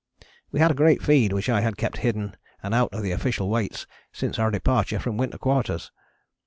We 0.51 0.59
had 0.59 0.71
a 0.71 0.73
great 0.73 1.03
feed 1.03 1.31
which 1.31 1.47
I 1.47 1.61
had 1.61 1.77
kept 1.77 1.97
hidden 1.97 2.35
and 2.63 2.73
out 2.73 2.91
of 2.91 3.03
the 3.03 3.11
official 3.11 3.51
weights 3.51 3.85
since 4.11 4.39
our 4.39 4.49
departure 4.49 4.97
from 4.97 5.15
Winter 5.15 5.37
Quarters. 5.37 5.91